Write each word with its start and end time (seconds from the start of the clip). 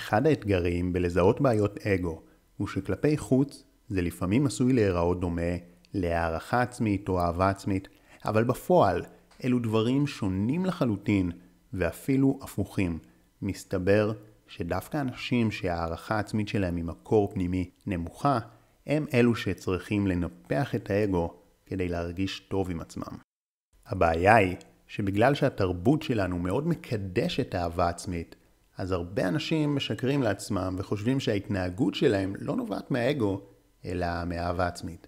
אחד 0.00 0.26
האתגרים 0.26 0.92
בלזהות 0.92 1.40
בעיות 1.40 1.78
אגו 1.86 2.22
הוא 2.56 2.68
שכלפי 2.68 3.16
חוץ 3.16 3.64
זה 3.88 4.02
לפעמים 4.02 4.46
עשוי 4.46 4.72
להיראות 4.72 5.20
דומה 5.20 5.52
להערכה 5.94 6.62
עצמית 6.62 7.08
או 7.08 7.20
אהבה 7.20 7.48
עצמית, 7.48 7.88
אבל 8.24 8.44
בפועל 8.44 9.02
אלו 9.44 9.58
דברים 9.58 10.06
שונים 10.06 10.66
לחלוטין 10.66 11.30
ואפילו 11.72 12.38
הפוכים. 12.42 12.98
מסתבר 13.42 14.12
שדווקא 14.46 15.00
אנשים 15.00 15.50
שההערכה 15.50 16.16
העצמית 16.16 16.48
שלהם 16.48 16.76
ממקור 16.76 17.32
פנימי 17.34 17.70
נמוכה, 17.86 18.38
הם 18.86 19.06
אלו 19.14 19.34
שצריכים 19.34 20.06
לנפח 20.06 20.74
את 20.74 20.90
האגו 20.90 21.34
כדי 21.66 21.88
להרגיש 21.88 22.40
טוב 22.40 22.70
עם 22.70 22.80
עצמם. 22.80 23.16
הבעיה 23.86 24.36
היא 24.36 24.56
שבגלל 24.86 25.34
שהתרבות 25.34 26.02
שלנו 26.02 26.38
מאוד 26.38 26.68
מקדשת 26.68 27.54
אהבה 27.54 27.88
עצמית, 27.88 28.36
אז 28.80 28.92
הרבה 28.92 29.28
אנשים 29.28 29.76
משקרים 29.76 30.22
לעצמם 30.22 30.76
וחושבים 30.78 31.20
שההתנהגות 31.20 31.94
שלהם 31.94 32.34
לא 32.38 32.56
נובעת 32.56 32.90
מהאגו, 32.90 33.40
אלא 33.84 34.06
מאהבה 34.26 34.66
עצמית. 34.66 35.06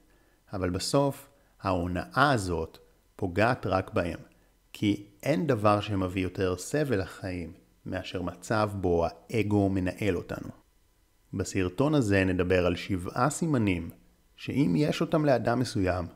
אבל 0.53 0.71
בסוף, 0.71 1.29
ההונאה 1.61 2.31
הזאת 2.33 2.79
פוגעת 3.17 3.67
רק 3.67 3.91
בהם, 3.95 4.19
כי 4.73 5.07
אין 5.23 5.47
דבר 5.47 5.81
שמביא 5.81 6.23
יותר 6.23 6.57
סבל 6.57 7.01
לחיים 7.01 7.53
מאשר 7.87 8.23
מצב 8.23 8.71
בו 8.75 9.07
האגו 9.07 9.69
מנהל 9.69 10.17
אותנו. 10.17 10.49
בסרטון 11.35 11.95
הזה 11.95 12.25
נדבר 12.25 12.67
על 12.67 12.77
שבעה 12.77 13.31
סימנים 13.31 13.91
שאם 14.37 14.75
יש 14.77 15.01
אותם 15.01 15.25
לאדם 15.25 15.59
מסוים, 15.59 16.07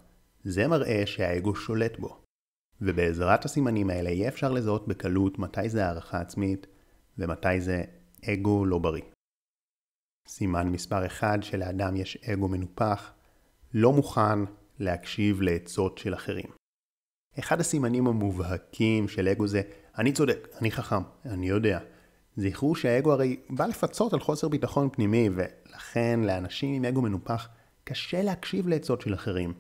זה 0.45 0.67
מראה 0.69 1.03
שהאגו 1.07 1.55
שולט 1.55 1.99
בו. 1.99 2.21
ובעזרת 2.81 3.45
הסימנים 3.45 3.91
האלה 3.91 4.11
יהיה 4.11 4.29
אפשר 4.29 4.53
לזהות 4.53 4.89
בקלות 4.89 5.39
מתי 5.39 5.69
זה 5.69 5.87
הערכה 5.87 6.21
עצמית 6.21 6.67
ומתי 7.19 7.61
זה 7.61 7.83
אגו 8.25 8.65
לא 8.65 8.79
בריא. 8.79 9.03
סימן 10.29 10.69
מספר 10.69 11.07
אחד 11.07 11.39
שלאדם 11.43 11.97
יש 11.97 12.17
אגו 12.17 12.49
מנופח, 12.49 13.13
לא 13.75 13.93
מוכן 13.93 14.39
להקשיב 14.79 15.43
לעצות 15.43 15.99
של 15.99 16.15
אחרים. 16.15 16.47
אחד 17.39 17.61
הסימנים 17.61 18.07
המובהקים 18.07 19.09
של 19.09 19.29
אגו 19.29 19.47
זה 19.47 19.63
אני 19.99 20.13
צודק, 20.13 20.49
אני 20.61 20.71
חכם, 20.71 21.03
אני 21.25 21.49
יודע. 21.49 21.79
זכרו 22.37 22.75
שהאגו 22.75 23.13
הרי 23.13 23.37
בא 23.51 23.67
לפצות 23.67 24.13
על 24.13 24.21
חוסר 24.21 24.49
ביטחון 24.49 24.89
פנימי, 24.93 25.29
ולכן 25.35 26.21
לאנשים 26.23 26.75
עם 26.75 26.85
אגו 26.85 27.03
מנופח 27.03 27.49
קשה 27.85 28.23
להקשיב 28.23 28.69
לעצות 28.69 29.01
של 29.01 29.15
אחרים, 29.15 29.53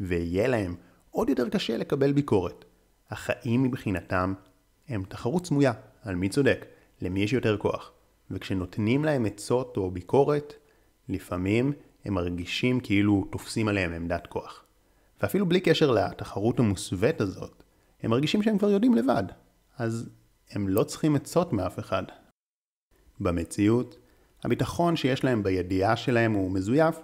ויהיה 0.00 0.48
להם 0.48 0.74
עוד 1.10 1.28
יותר 1.28 1.48
קשה 1.48 1.76
לקבל 1.76 2.12
ביקורת. 2.12 2.64
החיים 3.10 3.62
מבחינתם 3.62 4.34
הם 4.88 5.02
תחרות 5.08 5.46
סמויה 5.46 5.72
על 6.02 6.14
מי 6.14 6.28
צודק, 6.28 6.66
למי 7.02 7.20
יש 7.20 7.32
יותר 7.32 7.56
כוח. 7.56 7.92
וכשנותנים 8.30 9.04
להם 9.04 9.26
עצות 9.26 9.76
או 9.76 9.90
ביקורת, 9.90 10.54
לפעמים 11.08 11.72
הם 12.04 12.14
מרגישים 12.14 12.80
כאילו 12.80 13.26
תופסים 13.30 13.68
עליהם 13.68 13.92
עמדת 13.92 14.26
כוח. 14.26 14.64
ואפילו 15.22 15.46
בלי 15.46 15.60
קשר 15.60 15.90
לתחרות 15.90 16.58
המוסווית 16.58 17.20
הזאת, 17.20 17.62
הם 18.02 18.10
מרגישים 18.10 18.42
שהם 18.42 18.58
כבר 18.58 18.70
יודעים 18.70 18.94
לבד, 18.94 19.24
אז 19.78 20.08
הם 20.50 20.68
לא 20.68 20.84
צריכים 20.84 21.16
עצות 21.16 21.52
מאף 21.52 21.78
אחד. 21.78 22.02
במציאות, 23.20 23.98
הביטחון 24.44 24.96
שיש 24.96 25.24
להם 25.24 25.42
בידיעה 25.42 25.96
שלהם 25.96 26.32
הוא 26.32 26.50
מזויף, 26.50 26.96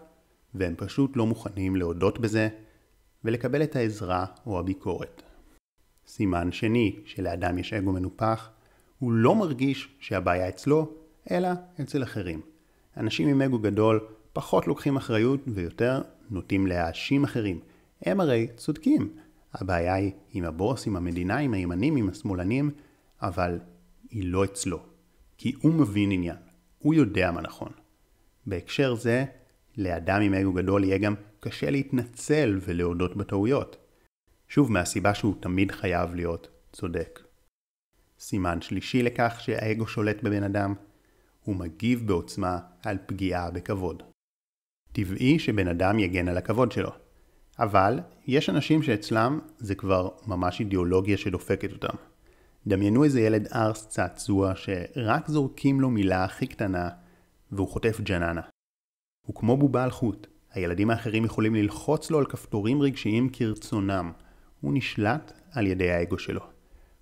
והם 0.54 0.74
פשוט 0.76 1.16
לא 1.16 1.26
מוכנים 1.26 1.76
להודות 1.76 2.18
בזה 2.18 2.48
ולקבל 3.24 3.62
את 3.62 3.76
העזרה 3.76 4.24
או 4.46 4.58
הביקורת. 4.58 5.22
סימן 6.06 6.52
שני 6.52 7.00
שלאדם 7.04 7.58
יש 7.58 7.72
אגו 7.72 7.92
מנופח, 7.92 8.50
הוא 9.00 9.12
לא 9.12 9.34
מרגיש 9.34 9.88
שהבעיה 10.00 10.48
אצלו, 10.48 10.92
אלא 11.30 11.48
אצל 11.80 12.02
אחרים. 12.02 12.40
אנשים 12.96 13.28
עם 13.28 13.42
אגו 13.42 13.58
גדול 13.58 14.00
פחות 14.32 14.66
לוקחים 14.66 14.96
אחריות 14.96 15.40
ויותר 15.46 16.02
נוטים 16.30 16.66
להאשים 16.66 17.24
אחרים. 17.24 17.60
הם 18.02 18.20
הרי 18.20 18.46
צודקים. 18.56 19.12
הבעיה 19.54 19.94
היא 19.94 20.12
עם 20.32 20.44
הבוס, 20.44 20.86
עם 20.86 20.96
המדינה, 20.96 21.38
עם 21.38 21.54
הימנים, 21.54 21.96
עם 21.96 22.08
השמאלנים, 22.08 22.70
אבל 23.22 23.58
היא 24.10 24.24
לא 24.32 24.44
אצלו. 24.44 24.78
כי 25.38 25.52
הוא 25.60 25.74
מבין 25.74 26.12
עניין. 26.12 26.36
הוא 26.78 26.94
יודע 26.94 27.30
מה 27.30 27.40
נכון. 27.40 27.72
בהקשר 28.46 28.94
זה, 28.94 29.24
לאדם 29.76 30.20
עם 30.20 30.34
אגו 30.34 30.52
גדול 30.52 30.84
יהיה 30.84 30.98
גם 30.98 31.14
קשה 31.40 31.70
להתנצל 31.70 32.58
ולהודות 32.66 33.16
בטעויות. 33.16 33.76
שוב 34.48 34.72
מהסיבה 34.72 35.14
שהוא 35.14 35.34
תמיד 35.40 35.72
חייב 35.72 36.14
להיות 36.14 36.48
צודק. 36.72 37.20
סימן 38.20 38.60
שלישי 38.60 39.02
לכך 39.02 39.36
שהאגו 39.40 39.86
שולט 39.86 40.22
בבן 40.22 40.42
אדם, 40.42 40.74
הוא 41.44 41.56
מגיב 41.56 42.06
בעוצמה 42.06 42.58
על 42.82 42.98
פגיעה 43.06 43.50
בכבוד. 43.50 44.02
טבעי 44.92 45.38
שבן 45.38 45.68
אדם 45.68 45.98
יגן 45.98 46.28
על 46.28 46.38
הכבוד 46.38 46.72
שלו, 46.72 46.90
אבל 47.58 48.00
יש 48.26 48.50
אנשים 48.50 48.82
שאצלם 48.82 49.40
זה 49.58 49.74
כבר 49.74 50.08
ממש 50.26 50.60
אידיאולוגיה 50.60 51.16
שדופקת 51.16 51.72
אותם. 51.72 51.96
דמיינו 52.66 53.04
איזה 53.04 53.20
ילד 53.20 53.48
ארס 53.54 53.88
צעצוע 53.88 54.52
שרק 54.56 55.28
זורקים 55.28 55.80
לו 55.80 55.90
מילה 55.90 56.24
הכי 56.24 56.46
קטנה 56.46 56.88
והוא 57.52 57.68
חוטף 57.68 58.00
ג'ננה. 58.00 58.40
הוא 59.26 59.34
כמו 59.36 59.56
בובה 59.56 59.84
על 59.84 59.90
חוט, 59.90 60.26
הילדים 60.52 60.90
האחרים 60.90 61.24
יכולים 61.24 61.54
ללחוץ 61.54 62.10
לו 62.10 62.18
על 62.18 62.26
כפתורים 62.26 62.82
רגשיים 62.82 63.28
כרצונם. 63.32 64.12
הוא 64.60 64.72
נשלט 64.74 65.32
על 65.52 65.66
ידי 65.66 65.90
האגו 65.90 66.18
שלו. 66.18 66.59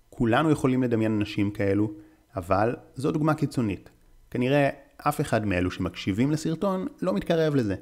כולנו 0.09 0.51
יכולים 0.51 0.83
לדמיין 0.83 1.11
אנשים 1.11 1.51
כאלו, 1.51 1.91
אבל 2.35 2.75
זו 2.95 3.11
דוגמה 3.11 3.33
קיצונית. 3.33 3.89
כנראה 4.31 4.69
אף 4.97 5.21
אחד 5.21 5.45
מאלו 5.45 5.71
שמקשיבים 5.71 6.31
לסרטון 6.31 6.87
לא 7.01 7.13
מתקרב 7.13 7.55
לזה. 7.55 7.75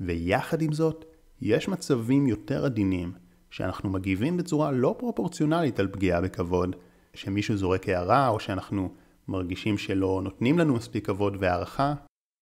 ויחד 0.00 0.62
עם 0.62 0.72
זאת, 0.72 1.04
יש 1.40 1.68
מצבים 1.68 2.26
יותר 2.26 2.64
עדינים 2.64 3.12
שאנחנו 3.50 3.90
מגיבים 3.90 4.36
בצורה 4.36 4.70
לא 4.70 4.94
פרופורציונלית 4.98 5.80
על 5.80 5.88
פגיעה 5.88 6.20
בכבוד, 6.20 6.76
שמישהו 7.14 7.56
זורק 7.56 7.88
הערה 7.88 8.28
או 8.28 8.40
שאנחנו 8.40 8.94
מרגישים 9.28 9.78
שלא 9.78 10.20
נותנים 10.24 10.58
לנו 10.58 10.74
מספיק 10.74 11.06
כבוד 11.06 11.36
והערכה, 11.40 11.94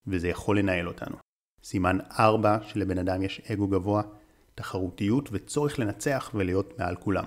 וזה 0.07 0.29
יכול 0.29 0.59
לנהל 0.59 0.89
אותנו. 0.89 1.17
סימן 1.65 1.99
4 2.19 2.59
שלבן 2.63 2.99
אדם 2.99 3.23
יש 3.23 3.41
אגו 3.53 3.69
גבוה, 3.69 4.03
תחרותיות 4.55 5.29
וצורך 5.33 5.79
לנצח 5.79 6.31
ולהיות 6.35 6.79
מעל 6.79 6.97
כולם. 6.97 7.25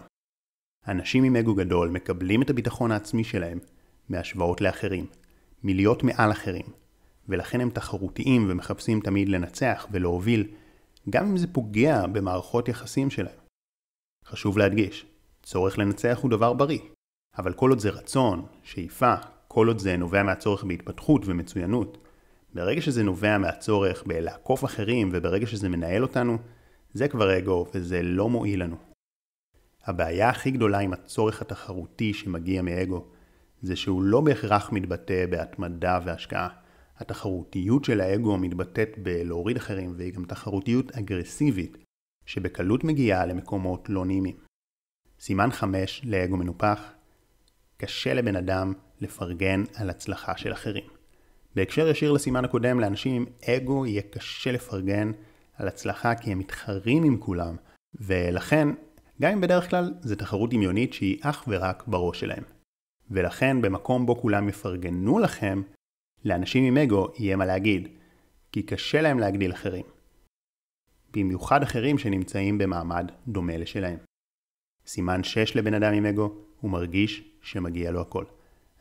אנשים 0.88 1.24
עם 1.24 1.36
אגו 1.36 1.56
גדול 1.56 1.90
מקבלים 1.90 2.42
את 2.42 2.50
הביטחון 2.50 2.92
העצמי 2.92 3.24
שלהם 3.24 3.60
מהשוואות 4.10 4.62
לאחרים, 4.62 5.06
מלהיות 5.64 6.04
מעל 6.04 6.32
אחרים, 6.32 6.66
ולכן 7.30 7.62
הם 7.62 7.70
תחרותיים 7.70 8.46
ומחפשים 8.50 9.00
תמיד 9.00 9.30
לנצח 9.30 9.88
ולהוביל, 9.92 10.48
גם 11.10 11.26
אם 11.26 11.38
זה 11.38 11.48
פוגע 11.48 12.08
במערכות 12.08 12.68
יחסים 12.68 13.10
שלהם. 13.10 13.38
חשוב 14.26 14.58
להדגיש, 14.58 15.06
צורך 15.44 15.78
לנצח 15.78 16.20
הוא 16.22 16.32
דבר 16.32 16.54
בריא, 16.54 16.80
אבל 17.38 17.54
כל 17.54 17.70
עוד 17.70 17.80
זה 17.80 17.90
רצון, 17.90 18.46
שאיפה, 18.64 19.14
כל 19.48 19.68
עוד 19.68 19.80
זה 19.80 19.98
נובע 19.98 20.24
מהצורך 20.24 20.64
בהתפתחות 20.64 21.22
ומצוינות, 21.26 21.98
ברגע 22.54 22.82
שזה 22.82 23.04
נובע 23.04 23.38
מהצורך 23.38 24.04
בלעקוף 24.08 24.66
אחרים 24.66 25.10
וברגע 25.14 25.48
שזה 25.48 25.70
מנהל 25.70 26.04
אותנו, 26.04 26.38
זה 26.94 27.08
כבר 27.08 27.38
אגו 27.38 27.66
וזה 27.74 28.04
לא 28.04 28.30
מועיל 28.30 28.64
לנו. 28.64 28.93
הבעיה 29.86 30.30
הכי 30.30 30.52
גדולה 30.52 30.80
עם 30.80 30.94
הצורך 30.94 31.42
התחרותי 31.42 32.14
שמגיע 32.14 32.62
מאגו, 32.62 33.06
זה 33.62 33.76
שהוא 33.76 34.04
לא 34.04 34.22
בהכרח 34.22 34.72
מתבטא 34.72 35.26
בהתמדה 35.26 36.00
והשקעה. 36.06 36.50
התחרותיות 36.98 37.86
של 37.86 38.02
האגו 38.02 38.38
מתבטאת 38.38 38.90
בלהוריד 38.98 39.58
אחרים 39.58 39.94
והיא 39.98 40.14
גם 40.14 40.26
תחרותיות 40.26 40.92
אגרסיבית, 40.92 41.78
שבקלות 42.26 42.84
מגיעה 42.84 43.26
למקומות 43.26 43.90
לא 43.90 44.06
נעימים. 44.06 44.36
סימן 45.20 45.52
5 45.52 46.02
לאגו 46.06 46.38
מנופח, 46.38 46.92
קשה 47.78 48.14
לבן 48.14 48.36
אדם 48.36 48.74
לפרגן 49.02 49.64
על 49.76 49.90
הצלחה 49.90 50.38
של 50.38 50.54
אחרים. 50.54 50.84
בהקשר 51.56 51.88
ישיר 51.88 52.12
לסימן 52.12 52.46
הקודם, 52.46 52.80
לאנשים 52.80 53.16
עם 53.16 53.26
אגו 53.50 53.86
יהיה 53.86 54.02
קשה 54.02 54.52
לפרגן 54.52 55.12
על 55.56 55.68
הצלחה 55.68 56.16
כי 56.16 56.32
הם 56.32 56.40
מתחרים 56.40 57.04
עם 57.04 57.18
כולם, 57.18 57.56
ולכן, 57.96 58.68
גם 59.24 59.32
אם 59.32 59.42
בדרך 59.42 59.70
כלל 59.70 59.94
זה 60.02 60.16
תחרות 60.16 60.50
דמיונית 60.50 60.94
שהיא 60.94 61.18
אך 61.22 61.44
ורק 61.48 61.84
בראש 61.88 62.20
שלהם. 62.20 62.44
ולכן 63.12 63.62
במקום 63.62 64.06
בו 64.06 64.16
כולם 64.16 64.50
יפרגנו 64.50 65.20
לכם, 65.20 65.62
לאנשים 66.26 66.64
עם 66.64 66.78
אגו 66.78 67.08
יהיה 67.18 67.36
מה 67.36 67.46
להגיד, 67.46 67.88
כי 68.52 68.64
קשה 68.64 69.02
להם 69.02 69.20
להגדיל 69.20 69.52
אחרים. 69.52 69.86
במיוחד 71.14 71.64
אחרים 71.64 71.98
שנמצאים 71.98 72.58
במעמד 72.58 73.12
דומה 73.28 73.58
לשלהם. 73.58 73.98
סימן 74.86 75.24
6 75.24 75.56
לבן 75.56 75.74
אדם 75.74 75.94
עם 75.94 76.06
אגו, 76.06 76.36
הוא 76.62 76.72
מרגיש 76.72 77.24
שמגיע 77.42 77.92
לו 77.92 78.02
הכל. 78.02 78.26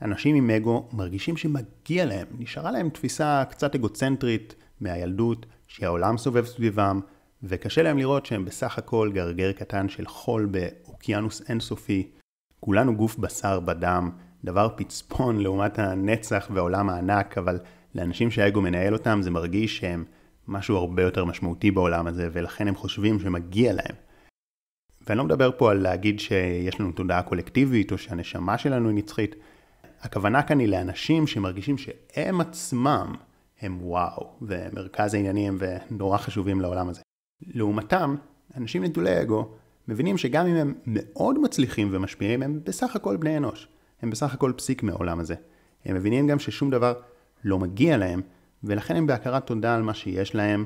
אנשים 0.02 0.36
עם 0.36 0.50
אגו 0.50 0.88
מרגישים 0.92 1.36
שמגיע 1.36 2.04
להם, 2.04 2.26
נשארה 2.38 2.70
להם 2.70 2.90
תפיסה 2.90 3.44
קצת 3.50 3.74
אגוצנטרית 3.74 4.54
מהילדות, 4.80 5.46
שהעולם 5.66 6.18
סובב 6.18 6.44
סביבם, 6.44 7.00
וקשה 7.42 7.82
להם 7.82 7.98
לראות 7.98 8.26
שהם 8.26 8.44
בסך 8.44 8.78
הכל 8.78 9.10
גרגר 9.14 9.52
קטן 9.52 9.88
של 9.88 10.06
חול 10.06 10.46
באוקיינוס 10.46 11.42
אינסופי. 11.48 12.10
כולנו 12.60 12.96
גוף 12.96 13.16
בשר 13.18 13.60
בדם, 13.60 14.10
דבר 14.44 14.68
פצפון 14.76 15.40
לעומת 15.40 15.78
הנצח 15.78 16.50
והעולם 16.54 16.90
הענק, 16.90 17.38
אבל 17.38 17.58
לאנשים 17.94 18.30
שהאגו 18.30 18.60
מנהל 18.60 18.92
אותם 18.92 19.18
זה 19.22 19.30
מרגיש 19.30 19.78
שהם 19.78 20.04
משהו 20.48 20.76
הרבה 20.76 21.02
יותר 21.02 21.24
משמעותי 21.24 21.70
בעולם 21.70 22.06
הזה, 22.06 22.28
ולכן 22.32 22.68
הם 22.68 22.74
חושבים 22.74 23.20
שמגיע 23.20 23.72
להם. 23.72 23.94
ואני 25.06 25.18
לא 25.18 25.24
מדבר 25.24 25.50
פה 25.58 25.70
על 25.70 25.78
להגיד 25.78 26.20
שיש 26.20 26.80
לנו 26.80 26.92
תודעה 26.92 27.22
קולקטיבית, 27.22 27.92
או 27.92 27.98
שהנשמה 27.98 28.58
שלנו 28.58 28.88
היא 28.88 28.96
נצחית. 28.96 29.34
הכוונה 30.00 30.42
כאן 30.42 30.58
היא 30.58 30.68
לאנשים 30.68 31.26
שמרגישים 31.26 31.78
שהם 31.78 32.40
עצמם 32.40 33.14
הם 33.60 33.78
וואו, 33.82 34.30
ומרכז 34.42 35.14
העניינים 35.14 35.58
ונורא 35.58 36.18
חשובים 36.18 36.60
לעולם 36.60 36.88
הזה. 36.88 37.02
לעומתם, 37.46 38.16
אנשים 38.56 38.84
נטולי 38.84 39.22
אגו 39.22 39.48
מבינים 39.88 40.18
שגם 40.18 40.46
אם 40.46 40.54
הם 40.54 40.74
מאוד 40.86 41.38
מצליחים 41.38 41.88
ומשפיעים, 41.92 42.42
הם 42.42 42.60
בסך 42.64 42.96
הכל 42.96 43.16
בני 43.16 43.36
אנוש. 43.36 43.68
הם 44.02 44.10
בסך 44.10 44.34
הכל 44.34 44.52
פסיק 44.56 44.82
מהעולם 44.82 45.20
הזה. 45.20 45.34
הם 45.84 45.96
מבינים 45.96 46.26
גם 46.26 46.38
ששום 46.38 46.70
דבר 46.70 46.94
לא 47.44 47.58
מגיע 47.58 47.96
להם, 47.96 48.22
ולכן 48.64 48.96
הם 48.96 49.06
בהכרת 49.06 49.46
תודה 49.46 49.74
על 49.74 49.82
מה 49.82 49.94
שיש 49.94 50.34
להם 50.34 50.64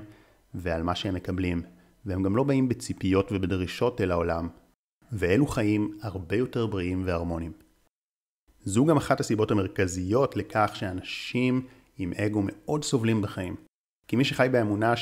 ועל 0.54 0.82
מה 0.82 0.94
שהם 0.94 1.14
מקבלים. 1.14 1.62
והם 2.06 2.22
גם 2.22 2.36
לא 2.36 2.42
באים 2.42 2.68
בציפיות 2.68 3.32
ובדרישות 3.32 4.00
אל 4.00 4.10
העולם, 4.10 4.48
ואלו 5.12 5.46
חיים 5.46 5.98
הרבה 6.02 6.36
יותר 6.36 6.66
בריאים 6.66 7.02
והרמוניים. 7.06 7.52
זו 8.62 8.84
גם 8.84 8.96
אחת 8.96 9.20
הסיבות 9.20 9.50
המרכזיות 9.50 10.36
לכך 10.36 10.70
שאנשים 10.74 11.66
עם 11.98 12.12
אגו 12.12 12.42
מאוד 12.44 12.84
סובלים 12.84 13.22
בחיים. 13.22 13.56
כי 14.08 14.16
מי 14.16 14.24
שחי 14.24 14.48
באמונה 14.52 14.94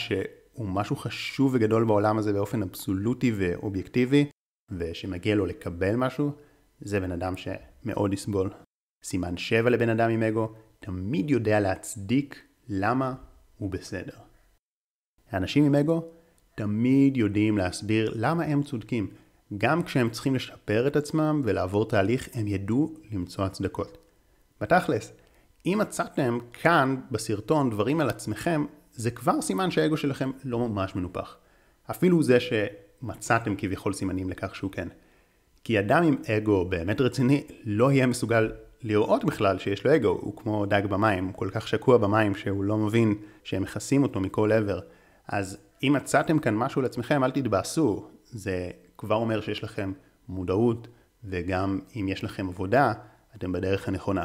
שהוא 0.55 0.69
משהו 0.69 0.97
חשוב 0.97 1.55
וגדול 1.55 1.85
בעולם 1.85 2.19
הזה 2.19 2.33
באופן 2.33 2.63
אבסולוטי 2.63 3.33
ואובייקטיבי, 3.37 4.27
ושמגיע 4.71 5.35
לו 5.35 5.47
לקבל 5.47 5.97
משהו, 5.97 6.33
זה 6.81 7.01
בן 7.01 7.13
אדם 7.13 7.35
שמאוד 7.37 8.13
יסבול. 8.13 8.51
סימן 9.05 9.37
7 9.37 9.71
לבן 9.71 9.89
אדם 9.89 10.11
עם 10.11 10.23
אגו 10.23 10.53
תמיד 10.81 11.31
יודע 11.31 11.61
להצדיק 11.61 12.43
למה 12.69 13.15
הוא 13.59 13.71
בסדר. 13.71 14.17
האנשים 15.31 15.65
עם 15.65 15.75
אגו 15.75 16.03
תמיד 16.57 17.17
יודעים 17.17 17.59
להסביר 17.59 18.13
למה 18.17 18.45
הם 18.45 18.63
צודקים. 18.63 19.11
גם 19.59 19.83
כשהם 19.83 20.11
צריכים 20.11 20.35
לשפר 20.35 20.87
את 20.87 20.97
עצמם 20.97 21.43
ולעבור 21.45 21.89
תהליך, 21.89 22.29
הם 22.35 22.47
ידעו 22.47 22.95
למצוא 23.13 23.45
הצדקות. 23.45 23.99
בתכלס, 24.61 25.13
אם 25.67 25.79
מצאתם 25.81 26.39
כאן 26.53 26.97
בסרטון 27.11 27.71
דברים 27.71 28.01
על 28.01 28.09
עצמכם, 28.09 28.65
זה 28.95 29.11
כבר 29.11 29.41
סימן 29.41 29.71
שהאגו 29.71 29.97
שלכם 29.97 30.31
לא 30.45 30.59
ממש 30.59 30.95
מנופח. 30.95 31.37
אפילו 31.91 32.23
זה 32.23 32.39
שמצאתם 32.41 33.55
כביכול 33.59 33.93
סימנים 33.93 34.31
לכך 34.31 34.55
שהוא 34.55 34.71
כן. 34.71 34.89
כי 35.65 35.79
אדם 35.79 36.03
עם 36.03 36.17
אגו 36.29 36.65
באמת 36.65 37.01
רציני 37.01 37.45
לא 37.65 37.93
יהיה 37.93 38.07
מסוגל 38.07 38.53
לראות 38.83 39.25
בכלל 39.25 39.59
שיש 39.59 39.85
לו 39.85 39.95
אגו, 39.95 40.09
הוא 40.09 40.37
כמו 40.37 40.67
דג 40.67 40.83
במים, 40.87 41.25
הוא 41.25 41.35
כל 41.35 41.49
כך 41.53 41.69
שקוע 41.69 41.99
במים 41.99 42.35
שהוא 42.35 42.65
לא 42.65 42.77
מבין 42.77 43.15
שהם 43.45 43.63
מכסים 43.63 44.03
אותו 44.03 44.21
מכל 44.21 44.53
עבר. 44.53 44.81
אז 45.29 45.59
אם 45.83 45.93
מצאתם 45.97 46.39
כאן 46.39 46.55
משהו 46.55 46.83
לעצמכם, 46.83 47.25
אל 47.25 47.31
תתבאסו, 47.31 48.09
זה 48.25 48.71
כבר 48.99 49.15
אומר 49.15 49.41
שיש 49.41 49.65
לכם 49.65 49.93
מודעות, 50.29 50.89
וגם 51.25 51.81
אם 51.97 52.09
יש 52.09 52.25
לכם 52.25 52.49
עבודה, 52.49 52.93
אתם 53.37 53.53
בדרך 53.53 53.89
הנכונה. 53.89 54.25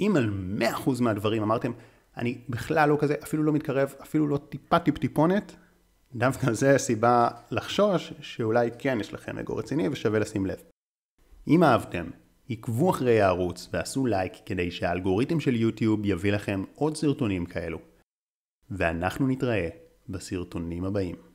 אם 0.00 0.16
על 0.16 0.30
100% 0.58 0.90
מהדברים 1.00 1.42
אמרתם, 1.42 1.72
אני 2.16 2.38
בכלל 2.48 2.88
לא 2.88 2.96
כזה, 3.00 3.14
אפילו 3.22 3.42
לא 3.42 3.52
מתקרב, 3.52 3.94
אפילו 4.02 4.26
לא 4.26 4.36
טיפה 4.36 4.78
טיפ 4.78 4.98
טיפונת, 4.98 5.56
דווקא 6.14 6.52
זה 6.52 6.74
הסיבה 6.74 7.28
לחשוש 7.50 8.12
שאולי 8.20 8.70
כן 8.78 8.98
יש 9.00 9.14
לכם 9.14 9.38
אגו 9.38 9.56
רציני 9.56 9.88
ושווה 9.88 10.18
לשים 10.18 10.46
לב. 10.46 10.62
אם 11.48 11.64
אהבתם, 11.64 12.06
עקבו 12.50 12.90
אחרי 12.90 13.20
הערוץ 13.20 13.68
ועשו 13.72 14.06
לייק 14.06 14.32
כדי 14.46 14.70
שהאלגוריתם 14.70 15.40
של 15.40 15.56
יוטיוב 15.56 16.00
יביא 16.04 16.32
לכם 16.32 16.64
עוד 16.74 16.96
סרטונים 16.96 17.46
כאלו. 17.46 17.78
ואנחנו 18.70 19.28
נתראה 19.28 19.68
בסרטונים 20.08 20.84
הבאים. 20.84 21.31